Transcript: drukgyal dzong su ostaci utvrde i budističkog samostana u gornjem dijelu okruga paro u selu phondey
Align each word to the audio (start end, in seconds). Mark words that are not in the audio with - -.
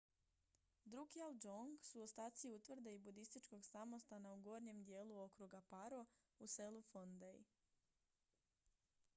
drukgyal 0.91 1.33
dzong 1.41 1.73
su 1.87 2.01
ostaci 2.05 2.51
utvrde 2.53 2.93
i 2.95 2.99
budističkog 2.99 3.65
samostana 3.65 4.31
u 4.33 4.41
gornjem 4.47 4.83
dijelu 4.83 5.21
okruga 5.23 5.61
paro 5.69 6.05
u 6.39 6.47
selu 6.47 6.81
phondey 6.91 7.43